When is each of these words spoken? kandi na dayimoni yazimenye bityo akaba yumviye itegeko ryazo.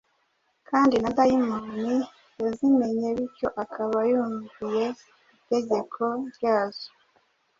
kandi 0.69 0.95
na 1.01 1.09
dayimoni 1.17 1.93
yazimenye 2.41 3.07
bityo 3.17 3.47
akaba 3.63 3.97
yumviye 4.11 4.85
itegeko 5.41 6.03
ryazo. 6.35 6.89